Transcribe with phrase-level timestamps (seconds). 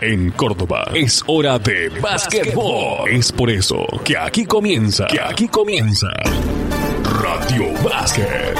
[0.00, 3.10] En Córdoba es hora de básquetbol.
[3.10, 6.06] Es por eso que aquí comienza, que aquí comienza
[7.20, 8.56] Radio Básquet.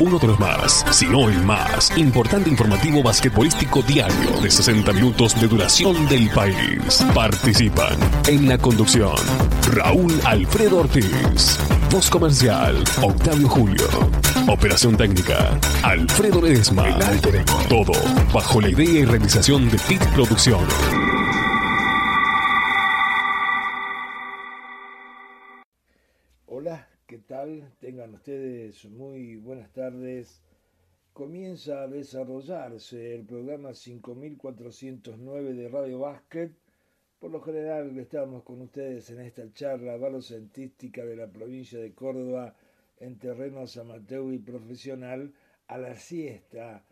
[0.00, 5.40] Uno de los más, si no el más, importante informativo basquetbolístico diario de 60 minutos
[5.40, 7.02] de duración del país.
[7.14, 9.14] Participan en la conducción
[9.72, 11.58] Raúl Alfredo Ortiz,
[11.90, 13.88] voz comercial Octavio Julio,
[14.48, 16.84] operación técnica Alfredo Ledesma.
[17.68, 17.92] Todo
[18.32, 20.74] bajo la idea y realización de PIT Producciones.
[26.46, 27.72] Hola, ¿qué tal?
[27.80, 30.42] Tengan ustedes muy buenas tardes.
[31.12, 36.52] Comienza a desarrollarse el programa 5409 de Radio Básquet.
[37.18, 42.54] Por lo general estamos con ustedes en esta charla balocentística de la provincia de Córdoba
[42.98, 45.32] en terrenos amateur y profesional
[45.66, 46.84] a la siesta,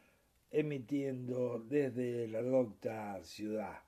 [0.50, 3.80] emitiendo desde la docta ciudad.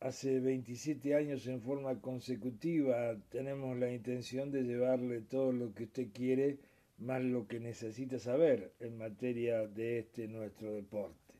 [0.00, 6.08] Hace 27 años en forma consecutiva tenemos la intención de llevarle todo lo que usted
[6.12, 6.58] quiere,
[6.98, 11.34] más lo que necesita saber en materia de este nuestro deporte.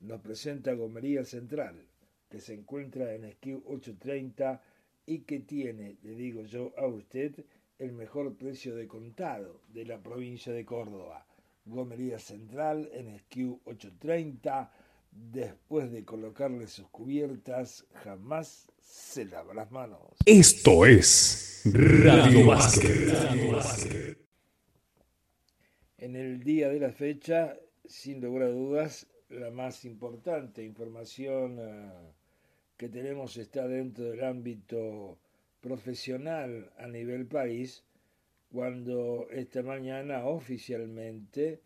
[0.00, 1.84] Nos presenta Gomería Central,
[2.30, 4.62] que se encuentra en Esquí 830
[5.06, 7.44] y que tiene, le digo yo a usted,
[7.78, 11.26] el mejor precio de contado de la provincia de Córdoba.
[11.66, 14.70] Gomería Central en Esquí 830
[15.14, 20.00] Después de colocarle sus cubiertas, jamás se lava las manos.
[20.26, 24.18] Esto es Radio Básquet.
[25.98, 32.12] En el día de la fecha, sin lugar a dudas, la más importante información uh,
[32.76, 35.20] que tenemos está dentro del ámbito
[35.64, 37.82] profesional a nivel país,
[38.52, 41.62] cuando esta mañana oficialmente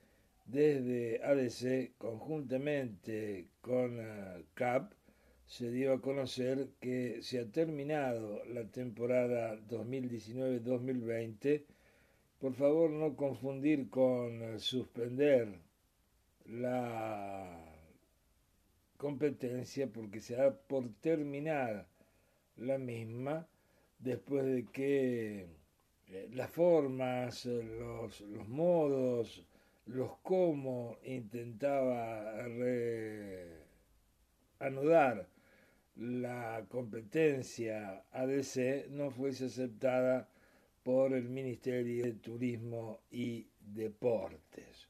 [0.46, 4.92] desde ADC, conjuntamente con uh, CAP,
[5.46, 11.64] se dio a conocer que se ha terminado la temporada 2019-2020.
[12.38, 15.58] Por favor, no confundir con uh, suspender
[16.46, 17.64] la
[18.96, 21.88] competencia porque se da por terminada
[22.56, 23.46] la misma
[23.98, 25.46] después de que
[26.08, 29.44] eh, las formas, los, los modos,
[29.86, 32.44] los cómo intentaba
[34.58, 35.28] reanudar
[35.96, 40.28] la competencia ADC no fuese aceptada
[40.84, 44.88] por el Ministerio de Turismo y Deportes.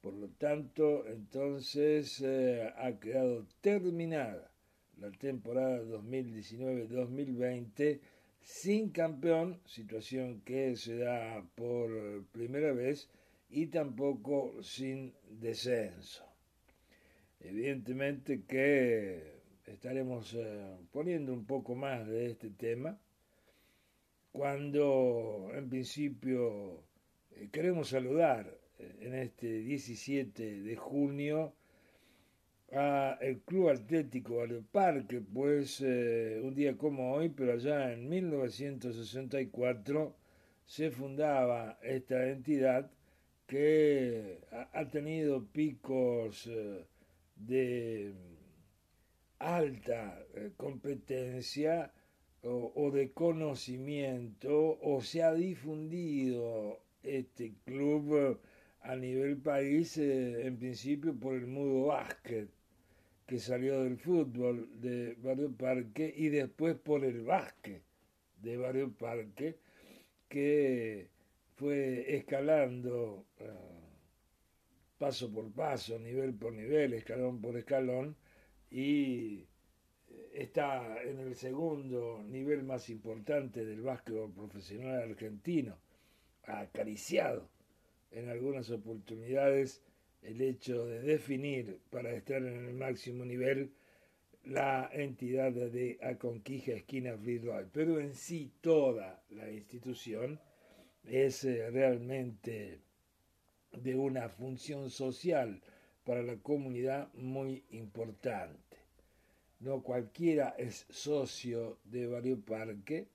[0.00, 4.50] Por lo tanto, entonces eh, ha quedado terminada
[4.98, 8.00] la temporada 2019-2020
[8.46, 13.10] sin campeón, situación que se da por primera vez
[13.50, 16.24] y tampoco sin descenso.
[17.40, 22.96] Evidentemente que estaremos eh, poniendo un poco más de este tema
[24.30, 26.84] cuando en principio
[27.32, 28.46] eh, queremos saludar
[28.78, 31.52] eh, en este 17 de junio
[32.72, 40.16] a el Club Atlético Parque, pues un día como hoy, pero allá en 1964
[40.66, 42.90] se fundaba esta entidad
[43.46, 44.40] que
[44.72, 46.84] ha tenido picos eh,
[47.36, 48.12] de
[49.38, 51.92] alta eh, competencia
[52.42, 58.38] o, de conocimiento o se ha difundido este club
[58.82, 62.48] a nivel país eh, en principio por el mudo básquet
[63.26, 67.82] que salió del fútbol de Barrio Parque y después por el básquet
[68.40, 69.58] de Barrio Parque
[70.28, 71.08] que
[71.56, 73.46] fue escalando eh,
[74.98, 78.16] paso por paso, nivel por nivel, escalón por escalón,
[78.70, 79.46] y
[80.08, 85.76] eh, está en el segundo nivel más importante del básquetbol profesional argentino,
[86.44, 87.48] acariciado
[88.10, 89.82] en algunas oportunidades
[90.22, 93.72] el hecho de definir para estar en el máximo nivel
[94.46, 100.40] la entidad de Aconquija Esquina Virtual, pero en sí toda la institución
[101.04, 102.80] es eh, realmente
[103.72, 105.60] de una función social
[106.04, 108.76] para la comunidad muy importante.
[109.58, 113.08] No cualquiera es socio de Barrio Parque,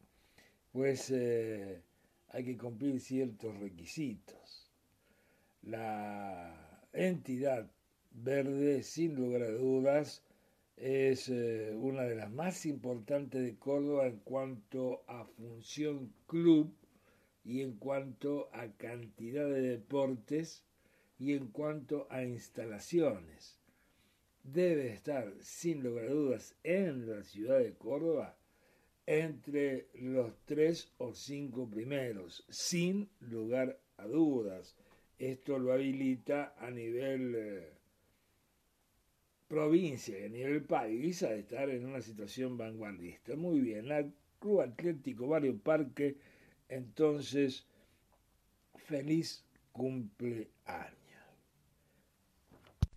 [0.74, 1.82] pues eh,
[2.30, 4.70] hay que cumplir ciertos requisitos.
[5.64, 6.61] La
[6.94, 7.72] entidad
[8.12, 10.24] verde, sin lugar a dudas,
[10.78, 16.74] es eh, una de las más importantes de Córdoba en cuanto a función club
[17.44, 20.64] y en cuanto a cantidad de deportes
[21.20, 23.60] y en cuanto a instalaciones.
[24.44, 28.36] debe estar, sin lugar a dudas, en la ciudad de Córdoba
[29.06, 34.76] entre los tres o cinco primeros, sin lugar a dudas.
[35.22, 37.74] Esto lo habilita a nivel eh,
[39.48, 43.36] provincia y a nivel país a estar en una situación vanguardista.
[43.36, 44.04] Muy bien, la
[44.40, 46.18] Club Atlético Barrio Parque,
[46.70, 47.68] entonces,
[48.88, 50.50] feliz cumpleaños.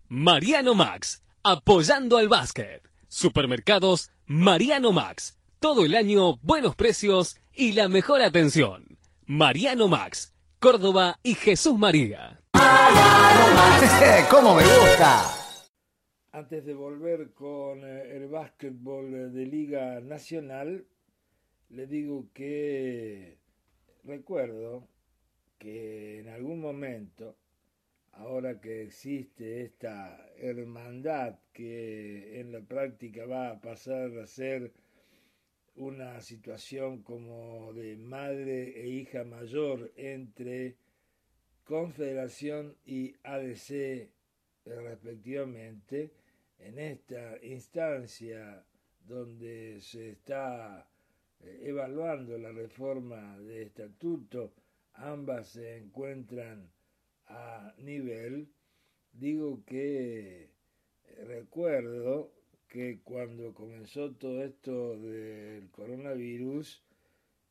[0.07, 2.81] Mariano Max, apoyando al básquet.
[3.07, 5.37] Supermercados Mariano Max.
[5.59, 8.97] Todo el año, buenos precios y la mejor atención.
[9.27, 10.34] Mariano Max,
[10.65, 12.41] Córdoba y Jesús María.
[14.31, 15.21] ¡cómo me gusta!
[16.31, 20.87] Antes de volver con eh, el básquetbol de Liga Nacional,
[21.69, 23.37] le digo que
[24.05, 24.87] recuerdo
[25.59, 27.35] que en algún momento,
[28.13, 34.73] ahora que existe esta hermandad que en la práctica va a pasar a ser
[35.75, 40.77] una situación como de madre e hija mayor entre
[41.65, 44.09] Confederación y ADC
[44.65, 46.11] respectivamente,
[46.59, 48.63] en esta instancia
[49.07, 50.87] donde se está
[51.39, 54.53] eh, evaluando la reforma de estatuto,
[54.93, 56.71] ambas se encuentran
[57.27, 58.47] a nivel,
[59.11, 62.31] digo que eh, recuerdo
[62.75, 66.83] que cuando comenzó todo esto del coronavirus,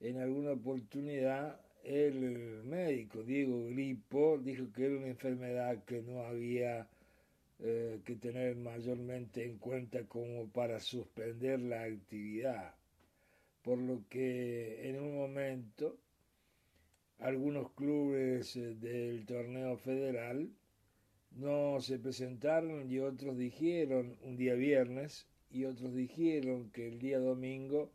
[0.01, 6.91] en alguna oportunidad el médico Diego Gripo dijo que era una enfermedad que no había
[7.59, 12.75] eh, que tener mayormente en cuenta como para suspender la actividad.
[13.63, 15.97] Por lo que en un momento
[17.19, 20.51] algunos clubes eh, del torneo federal
[21.35, 27.19] no se presentaron y otros dijeron un día viernes y otros dijeron que el día
[27.19, 27.93] domingo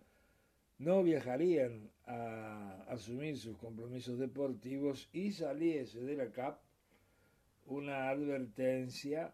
[0.78, 6.60] no viajarían a asumir sus compromisos deportivos y saliese de la CAP
[7.66, 9.34] una advertencia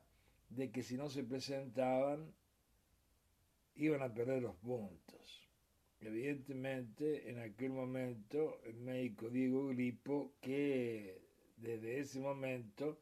[0.50, 2.34] de que si no se presentaban
[3.76, 5.50] iban a perder los puntos.
[6.00, 11.22] Evidentemente, en aquel momento, el médico Diego Gripo, que
[11.58, 13.00] desde ese momento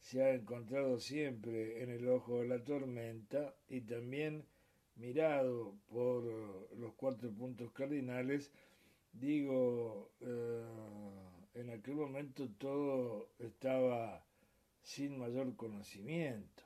[0.00, 4.44] se ha encontrado siempre en el ojo de la tormenta y también
[4.96, 6.24] mirado por
[6.78, 8.50] los cuatro puntos cardinales,
[9.12, 10.64] digo, eh,
[11.54, 14.24] en aquel momento todo estaba
[14.82, 16.62] sin mayor conocimiento.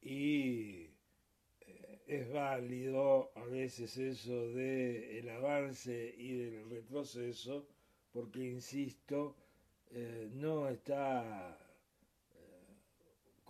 [0.00, 0.90] Y
[1.60, 7.66] eh, es válido a veces eso de el avance y del retroceso
[8.12, 9.36] porque insisto
[9.90, 11.61] eh, no está eh,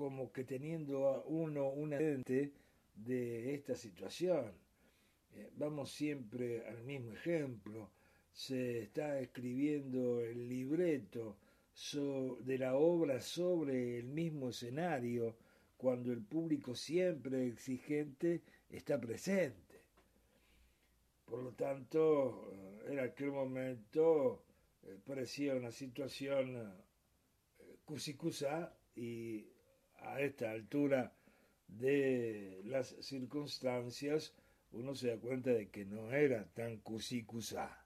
[0.02, 2.50] como que teniendo uno una mente
[2.96, 4.52] de esta situación
[5.56, 7.88] vamos siempre al mismo ejemplo
[8.32, 11.36] se está escribiendo el libreto
[12.40, 15.36] de la obra sobre el mismo escenario
[15.76, 19.82] cuando el público siempre exigente está presente.
[21.24, 24.42] Por lo tanto, en aquel momento
[24.82, 29.46] eh, parecía una situación eh, cusicusa y
[30.04, 31.12] a esta altura
[31.68, 34.34] de las circunstancias
[34.72, 37.78] uno se da cuenta de que no era tan cusicusa.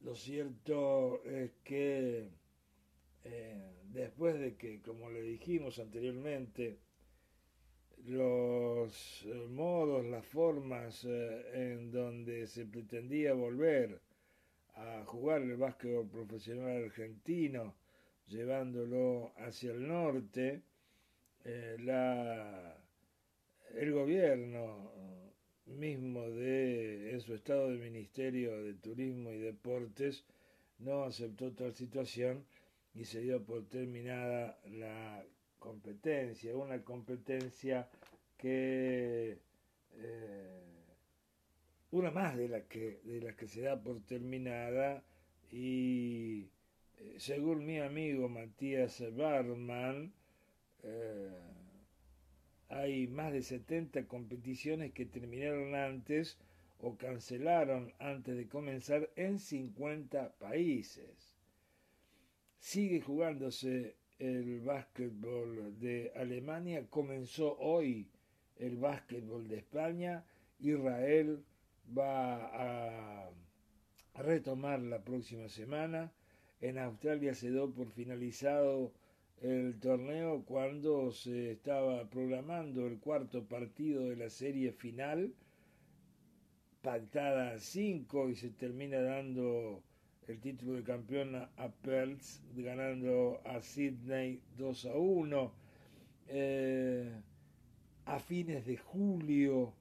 [0.00, 2.28] Lo cierto es que
[3.24, 6.78] eh, después de que, como le dijimos anteriormente,
[8.04, 14.02] los eh, modos, las formas eh, en donde se pretendía volver
[14.74, 17.74] a jugar el básquetbol profesional argentino,
[18.26, 20.62] llevándolo hacia el norte,
[21.44, 22.76] la,
[23.74, 24.90] el gobierno
[25.66, 30.24] mismo de, en su estado de Ministerio de Turismo y Deportes,
[30.78, 32.44] no aceptó tal situación
[32.94, 35.24] y se dio por terminada la
[35.58, 37.88] competencia, una competencia
[38.36, 39.38] que
[39.92, 40.62] eh,
[41.90, 45.02] una más de la que de las que se da por terminada
[45.50, 46.50] y
[46.98, 50.12] eh, según mi amigo Matías Barman
[50.84, 51.30] eh,
[52.68, 56.38] hay más de 70 competiciones que terminaron antes
[56.80, 61.34] o cancelaron antes de comenzar en 50 países.
[62.58, 68.08] Sigue jugándose el básquetbol de Alemania, comenzó hoy
[68.56, 70.24] el básquetbol de España,
[70.60, 71.44] Israel
[71.96, 73.30] va a
[74.14, 76.12] retomar la próxima semana,
[76.60, 78.92] en Australia se dio por finalizado
[79.44, 85.34] el torneo cuando se estaba programando el cuarto partido de la serie final,
[86.80, 89.82] pactada a 5 y se termina dando
[90.28, 92.22] el título de campeón a Perth,
[92.56, 95.52] ganando a Sydney 2 a 1.
[96.28, 97.12] Eh,
[98.06, 99.74] a fines de julio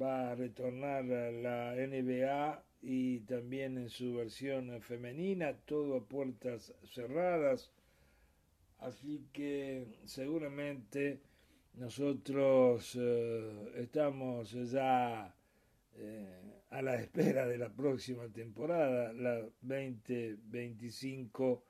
[0.00, 7.72] va a retornar la NBA y también en su versión femenina, todo a puertas cerradas.
[8.78, 11.20] Así que seguramente
[11.74, 15.34] nosotros eh, estamos ya
[15.96, 21.62] eh, a la espera de la próxima temporada, la 2025,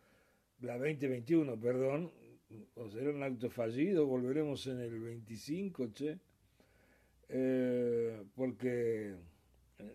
[0.60, 2.10] la 2021, perdón,
[2.74, 6.18] o será un acto fallido, volveremos en el 25, che,
[7.28, 9.14] eh, porque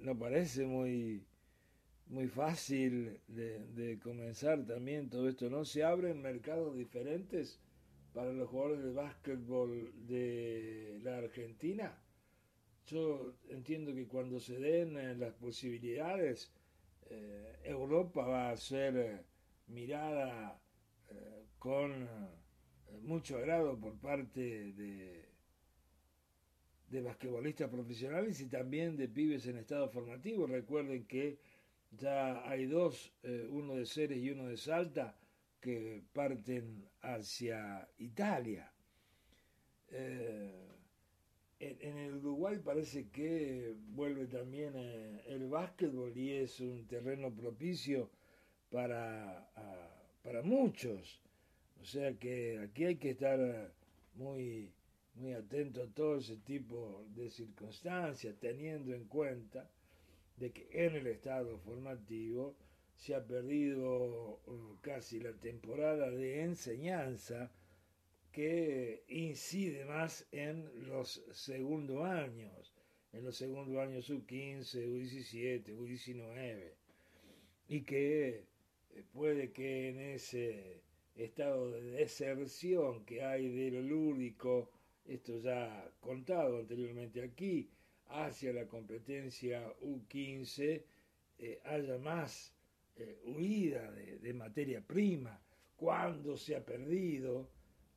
[0.01, 1.25] no parece muy
[2.11, 5.63] muy fácil de, comenzar también todo esto, ¿no?
[5.63, 7.57] Se abren mercados diferentes
[8.13, 11.97] para los jugadores de básquetbol de la Argentina.
[12.85, 16.51] Yo entiendo que cuando se den eh, las posibilidades,
[17.09, 19.21] eh, Europa va a ser eh,
[19.67, 20.57] mirada
[21.59, 22.07] con
[23.03, 25.25] mucho agrado por parte de,
[26.89, 30.47] de basquetbolistas profesionales y también de pibes en estado formativo.
[30.47, 31.37] Recuerden que
[31.91, 35.15] ya hay dos, eh, uno de Ceres y uno de Salta,
[35.59, 38.71] que parten hacia Italia.
[39.89, 40.67] Eh,
[41.59, 48.09] en, el Uruguay parece que vuelve también eh, el básquetbol y es un terreno propicio
[48.71, 49.47] para,
[50.23, 51.21] para muchos.
[51.81, 53.71] O sea que aquí hay que estar
[54.15, 54.71] muy,
[55.15, 59.69] muy atento a todo ese tipo de circunstancias, teniendo en cuenta
[60.37, 62.55] de que en el estado formativo
[62.95, 67.51] se ha perdido uh, casi la temporada de enseñanza
[68.31, 72.73] que incide más en los segundos años,
[73.11, 76.73] en los segundos años sub-15, U17, U19,
[77.67, 78.45] y que
[78.93, 80.81] eh, puede que en ese
[81.15, 84.69] estado de deserción que hay de lo lúdico,
[85.05, 87.69] esto ya contado anteriormente aquí,
[88.11, 90.83] hacia la competencia U15
[91.43, 92.53] eh, haya más
[92.95, 95.39] eh, huida de, materia prima,
[95.75, 97.49] cuando se ha perdido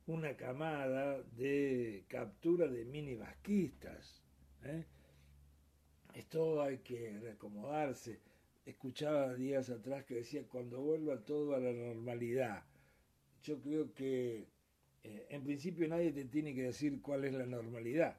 [0.07, 4.23] una camada de captura de mini basquistas.
[4.63, 4.85] ¿eh?
[6.15, 8.19] Esto hay que reacomodarse.
[8.65, 12.63] Escuchaba días atrás que decía cuando vuelva todo a la normalidad.
[13.43, 14.47] Yo creo que
[15.03, 18.17] en principio nadie te tiene que decir cuál es la normalidad.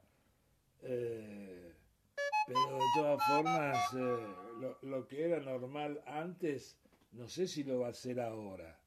[2.46, 4.26] Pero de todas formas, eh,
[4.60, 6.76] lo, lo, que era normal antes,
[7.12, 8.78] no sé si lo va a ser ahora.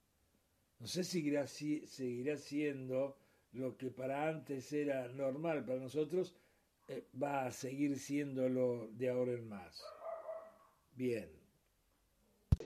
[0.79, 3.17] No sé si seguirá, si, seguirá siendo
[3.51, 6.35] lo que para antes era normal para nosotros,
[6.87, 9.83] eh, va a seguir siendo lo de ahora en más.
[10.95, 11.29] Bien.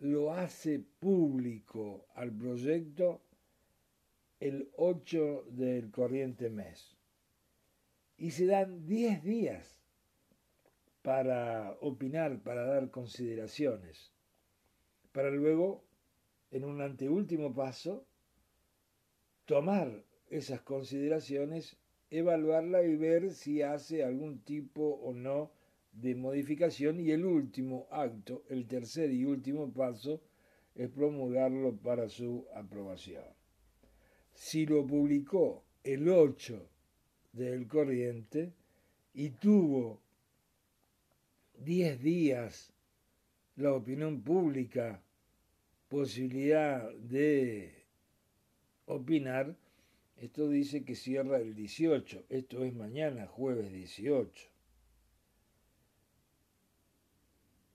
[0.00, 3.22] lo hace público al proyecto
[4.38, 6.96] el 8 del corriente mes.
[8.18, 9.80] Y se dan 10 días
[11.02, 14.12] para opinar, para dar consideraciones,
[15.12, 15.84] para luego,
[16.50, 18.06] en un anteúltimo paso,
[19.46, 21.76] tomar esas consideraciones,
[22.10, 25.50] evaluarla y ver si hace algún tipo o no
[25.92, 30.20] de modificación y el último acto, el tercer y último paso,
[30.74, 33.24] es promulgarlo para su aprobación
[34.36, 36.68] si lo publicó el 8
[37.32, 38.52] del corriente
[39.14, 40.00] y tuvo
[41.58, 42.72] 10 días
[43.56, 45.02] la opinión pública
[45.88, 47.84] posibilidad de
[48.86, 49.56] opinar,
[50.16, 54.48] Esto dice que cierra el 18, esto es mañana, jueves 18.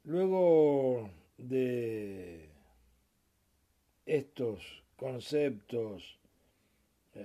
[0.06, 2.50] Luego de
[4.08, 6.21] estos conceptos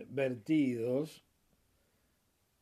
[0.08, 1.24] vertidos,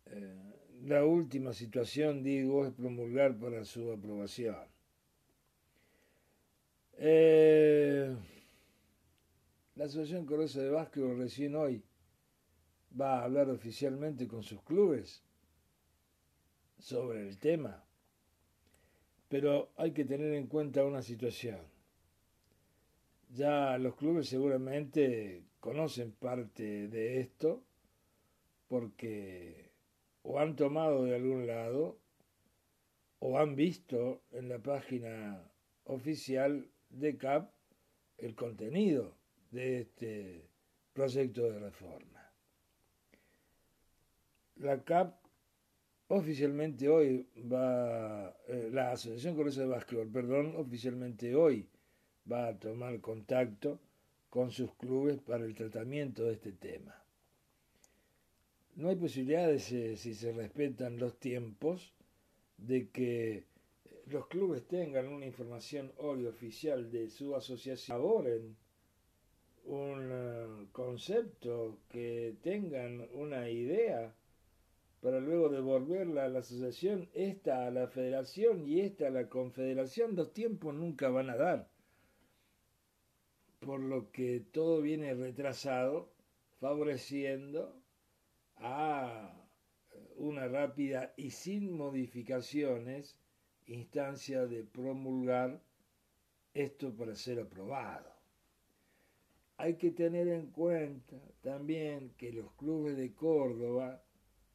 [0.06, 0.54] eh,
[0.84, 4.56] la última situación, digo, es promulgar para su aprobación.
[6.98, 8.14] Eh,
[9.74, 11.82] la Asociación Corosa de Básquetbol recién hoy
[12.98, 15.22] va a hablar oficialmente con sus clubes
[16.78, 17.84] sobre el tema.
[19.28, 21.58] Pero hay que tener en cuenta una situación.
[23.30, 27.64] Ya los clubes seguramente conocen parte de esto
[28.68, 29.70] porque
[30.22, 31.96] o han tomado de algún lado
[33.18, 35.42] o han visto en la página
[35.84, 37.50] oficial de CAP
[38.18, 39.16] el contenido
[39.52, 40.50] de este
[40.92, 42.30] proyecto de reforma.
[44.56, 45.14] La CAP
[46.08, 51.66] oficialmente hoy va, eh, la Asociación Corosa de Básquetbol, perdón, oficialmente hoy
[52.30, 53.80] va a tomar contacto
[54.34, 57.00] con sus clubes para el tratamiento de este tema.
[58.74, 61.94] No hay posibilidades, si se respetan los tiempos,
[62.56, 63.44] de que
[64.06, 68.56] los clubes tengan una información hoy oficial de su asociación, elaboren
[69.66, 74.16] un eh, concepto, que tengan una idea
[75.00, 80.16] para luego devolverla a la asociación, esta a la federación y esta a la confederación,
[80.16, 81.73] los tiempos nunca van a dar.
[83.64, 86.12] Por lo que todo viene retrasado,
[86.60, 87.80] favoreciendo
[88.56, 89.32] a
[90.16, 93.18] una rápida y sin modificaciones
[93.66, 95.62] instancia de promulgar
[96.52, 98.12] esto para ser aprobado.
[99.56, 104.02] Hay que tener en cuenta también que los clubes de Córdoba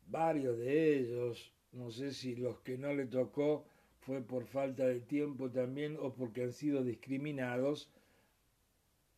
[0.07, 3.65] varios de ellos, no sé si los que no le tocó
[3.99, 7.89] fue por falta de tiempo también o porque han sido discriminados,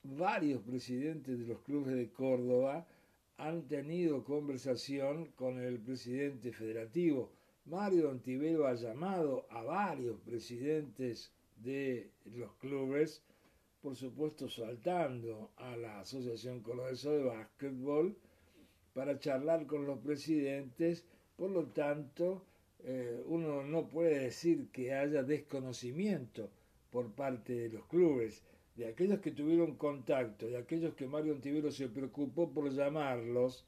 [0.04, 2.86] varios presidentes de los clubes de Córdoba
[3.38, 7.32] han tenido conversación con el presidente federativo.
[7.66, 13.24] Mario Antivero ha llamado a varios presidentes de los clubes,
[13.82, 18.16] por supuesto saltando a la Asociación Cordobesa de Básquetbol,
[18.94, 21.06] para charlar con los presidentes,
[21.38, 22.44] por lo tanto,
[22.84, 26.50] eh, uno no puede decir que haya desconocimiento
[26.92, 28.44] por parte de los clubes,
[28.76, 33.66] de aquellos que tuvieron contacto, de aquellos que Mario Antivero se preocupó por llamarlos,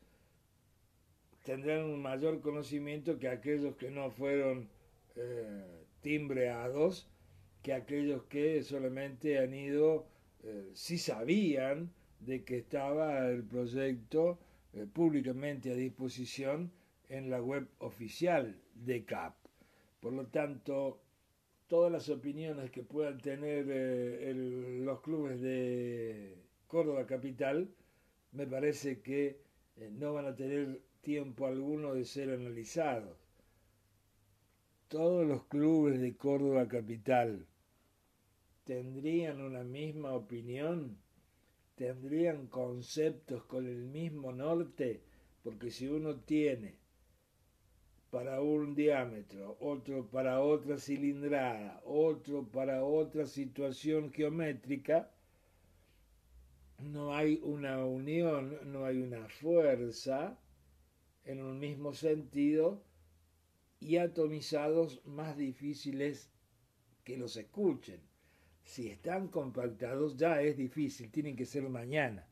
[1.43, 4.69] tendrán un mayor conocimiento que aquellos que no fueron
[5.15, 7.09] eh, timbreados,
[7.61, 10.07] que aquellos que solamente han ido,
[10.43, 14.39] eh, si sabían de que estaba el proyecto
[14.73, 16.71] eh, públicamente a disposición
[17.09, 19.35] en la web oficial de CAP.
[19.99, 21.02] Por lo tanto,
[21.73, 24.31] todas las opiniones que puedan tener eh,
[24.85, 27.67] los clubes de Córdoba Capital,
[28.31, 29.41] me parece que
[29.77, 33.17] eh, no van a tener tiempo alguno de ser analizados.
[34.87, 37.47] Todos los clubes de Córdoba Capital
[38.65, 40.99] tendrían una misma opinión
[41.73, 45.01] tendrían conceptos con el mismo norte,
[45.41, 46.82] porque si uno tiene
[48.13, 55.09] para un diámetro, otro para otra cilindrada, otro para otra situación geométrica,
[56.77, 60.37] no hay una unión, no hay una fuerza
[61.25, 62.83] en un mismo sentido
[63.79, 66.29] y atomizados más difíciles
[67.03, 67.99] que los escuchen.
[68.63, 72.27] Si están compactados ya es difícil, tienen que ser mañana.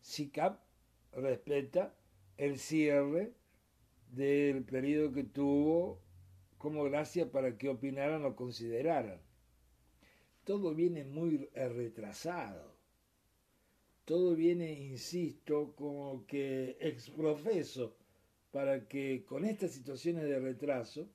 [0.00, 0.60] SICAP
[1.12, 1.92] respeta
[2.36, 3.32] el cierre
[4.14, 6.00] del periodo que tuvo
[6.58, 9.20] como gracia para que opinaran o consideraran.
[10.44, 12.74] Todo viene muy retrasado.
[14.04, 17.96] Todo viene, insisto, como que exprofeso
[18.50, 21.08] para que con estas situaciones de retraso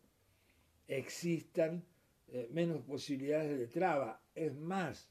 [0.88, 1.86] existan
[2.28, 4.22] eh, menos posibilidades de traba.
[4.36, 5.10] Es más,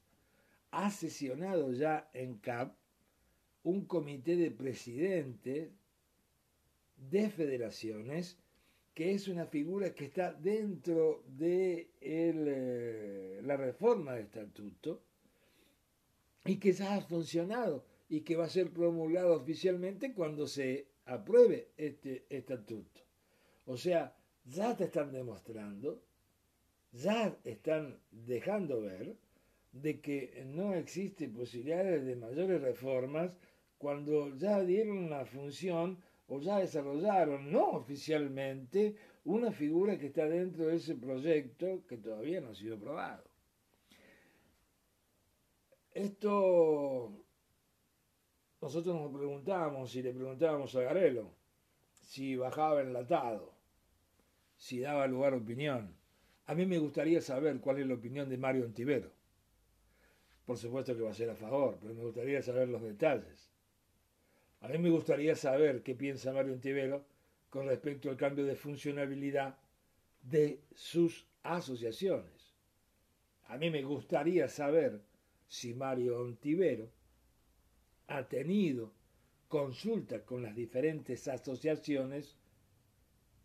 [0.71, 2.75] ha sesionado ya en CAP
[3.63, 5.71] un comité de presidentes
[7.09, 8.37] de federaciones
[8.93, 15.01] que es una figura que está dentro de eh, la reforma del estatuto
[16.45, 21.69] y que ya ha funcionado y que va a ser promulgado oficialmente cuando se apruebe
[21.77, 23.01] este estatuto.
[23.65, 26.01] O sea, ya te están demostrando
[26.91, 29.15] ya están dejando ver
[29.71, 33.31] de que no existe posibilidades de mayores reformas
[33.77, 40.67] cuando ya dieron la función o ya desarrollaron, no oficialmente, una figura que está dentro
[40.67, 43.23] de ese proyecto que todavía no ha sido aprobado.
[45.91, 47.25] Esto
[48.61, 51.31] nosotros nos preguntábamos, si le preguntábamos a Garelo,
[51.93, 53.53] si bajaba enlatado,
[54.57, 55.95] si daba lugar a opinión.
[56.45, 59.11] A mí me gustaría saber cuál es la opinión de Mario Antivero.
[60.45, 63.48] Por supuesto que va a ser a favor, pero me gustaría saber los detalles.
[64.61, 67.05] A mí me gustaría saber qué piensa Mario Antivero
[67.49, 69.57] con respecto al cambio de funcionabilidad
[70.21, 72.55] de sus asociaciones.
[73.47, 75.01] A mí me gustaría saber
[75.47, 76.91] si Mario Ontivero
[78.07, 78.93] ha tenido
[79.47, 82.35] consulta con las diferentes asociaciones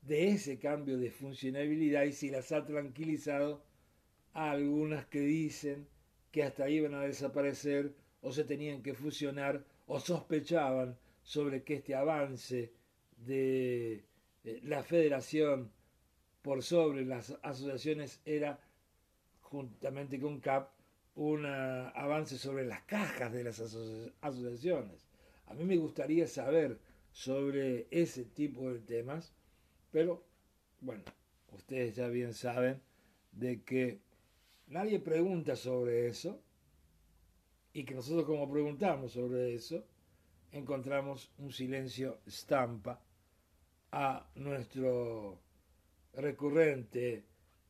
[0.03, 3.62] de ese cambio de funcionabilidad y si las ha tranquilizado
[4.35, 5.87] a algunas que dicen
[6.31, 11.94] que hasta iban a desaparecer o se tenían que fusionar o sospechaban sobre que este
[11.94, 12.72] avance
[13.16, 14.04] de
[14.44, 15.72] eh, la federación
[16.42, 18.60] por sobre las asociaciones era,
[19.40, 20.70] juntamente con CAP,
[21.16, 25.06] un avance sobre las cajas de las asociaciones.
[25.46, 26.78] A mí me gustaría saber
[27.12, 29.32] sobre ese tipo de temas,
[29.90, 30.24] pero
[30.80, 31.04] bueno,
[31.52, 32.82] ustedes ya bien saben
[33.32, 34.00] de que
[34.66, 36.42] nadie pregunta sobre eso
[37.72, 39.84] y que nosotros como preguntamos sobre eso,
[40.54, 43.00] encontramos un silencio estampa
[43.90, 45.40] a nuestro
[46.14, 47.24] recurrente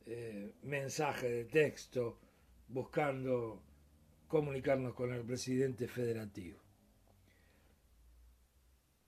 [0.05, 2.19] eh, mensaje de texto
[2.67, 3.63] buscando
[4.27, 6.59] comunicarnos con el presidente federativo.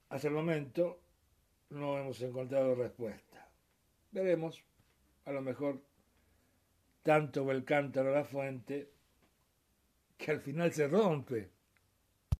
[0.10, 1.00] Hasta el momento
[1.70, 3.48] no hemos encontrado respuesta.
[4.12, 4.64] Veremos,
[5.26, 5.84] a lo mejor
[7.04, 8.90] tanto el cántaro a la fuente
[10.18, 11.57] que al final se rompe